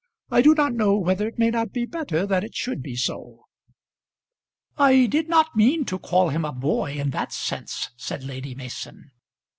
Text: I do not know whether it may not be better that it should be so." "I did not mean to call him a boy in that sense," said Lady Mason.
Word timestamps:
I 0.31 0.41
do 0.41 0.55
not 0.55 0.73
know 0.73 0.97
whether 0.97 1.27
it 1.27 1.37
may 1.37 1.51
not 1.51 1.73
be 1.73 1.85
better 1.85 2.25
that 2.25 2.43
it 2.43 2.55
should 2.55 2.81
be 2.81 2.95
so." 2.95 3.45
"I 4.75 5.05
did 5.05 5.29
not 5.29 5.55
mean 5.55 5.85
to 5.85 5.99
call 5.99 6.29
him 6.29 6.43
a 6.43 6.51
boy 6.51 6.93
in 6.93 7.11
that 7.11 7.31
sense," 7.31 7.91
said 7.97 8.23
Lady 8.23 8.55
Mason. 8.55 9.11